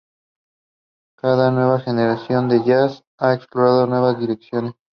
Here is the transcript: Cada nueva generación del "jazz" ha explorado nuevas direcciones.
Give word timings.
Cada 1.15 1.51
nueva 1.51 1.79
generación 1.79 2.49
del 2.49 2.63
"jazz" 2.63 3.03
ha 3.19 3.35
explorado 3.35 3.85
nuevas 3.85 4.17
direcciones. 4.17 4.73